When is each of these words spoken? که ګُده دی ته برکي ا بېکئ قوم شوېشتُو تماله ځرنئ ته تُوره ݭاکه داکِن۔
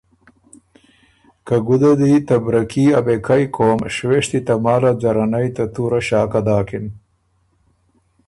که 1.45 1.55
ګُده 1.67 1.91
دی 1.99 2.13
ته 2.27 2.35
برکي 2.43 2.85
ا 2.97 2.99
بېکئ 3.05 3.43
قوم 3.55 3.79
شوېشتُو 3.95 4.39
تماله 4.47 4.91
ځرنئ 5.01 5.47
ته 5.55 5.63
تُوره 5.73 5.99
ݭاکه 6.07 6.39
داکِن۔ 6.45 6.85